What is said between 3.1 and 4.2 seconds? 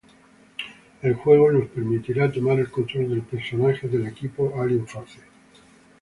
de personajes del